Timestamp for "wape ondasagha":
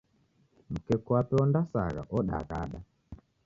1.15-2.03